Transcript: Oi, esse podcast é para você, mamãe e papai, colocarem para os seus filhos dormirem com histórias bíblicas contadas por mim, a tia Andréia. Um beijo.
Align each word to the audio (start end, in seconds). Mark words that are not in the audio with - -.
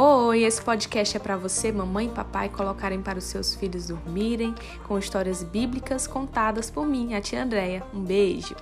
Oi, 0.00 0.44
esse 0.44 0.62
podcast 0.62 1.16
é 1.16 1.18
para 1.18 1.36
você, 1.36 1.72
mamãe 1.72 2.06
e 2.06 2.10
papai, 2.10 2.48
colocarem 2.48 3.02
para 3.02 3.18
os 3.18 3.24
seus 3.24 3.56
filhos 3.56 3.88
dormirem 3.88 4.54
com 4.86 4.96
histórias 4.96 5.42
bíblicas 5.42 6.06
contadas 6.06 6.70
por 6.70 6.86
mim, 6.86 7.14
a 7.14 7.20
tia 7.20 7.42
Andréia. 7.42 7.82
Um 7.92 7.98
beijo. 7.98 8.54